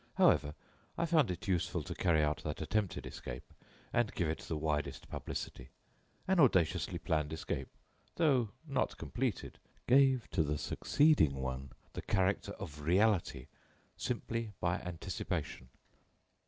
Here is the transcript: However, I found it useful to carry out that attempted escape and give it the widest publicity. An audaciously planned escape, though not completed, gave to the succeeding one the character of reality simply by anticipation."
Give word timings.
However, 0.15 0.55
I 0.97 1.05
found 1.05 1.29
it 1.29 1.47
useful 1.47 1.83
to 1.83 1.93
carry 1.93 2.23
out 2.23 2.41
that 2.43 2.59
attempted 2.59 3.05
escape 3.05 3.53
and 3.93 4.11
give 4.15 4.27
it 4.29 4.39
the 4.39 4.57
widest 4.57 5.07
publicity. 5.11 5.69
An 6.27 6.39
audaciously 6.39 6.97
planned 6.97 7.31
escape, 7.31 7.67
though 8.15 8.49
not 8.65 8.97
completed, 8.97 9.59
gave 9.85 10.27
to 10.31 10.41
the 10.41 10.57
succeeding 10.57 11.35
one 11.35 11.69
the 11.93 12.01
character 12.01 12.53
of 12.53 12.81
reality 12.81 13.45
simply 13.95 14.53
by 14.59 14.79
anticipation." 14.79 15.69